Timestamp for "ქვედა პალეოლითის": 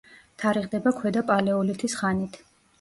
1.01-1.99